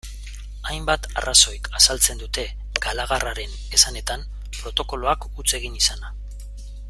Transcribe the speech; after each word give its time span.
Hainbat 0.69 1.05
arrazoik 1.19 1.69
azaltzen 1.79 2.23
dute, 2.23 2.45
Galarragaren 2.87 3.53
esanetan, 3.79 4.27
protokoloak 4.59 5.29
huts 5.35 5.49
egin 5.61 5.81
izana. 5.83 6.15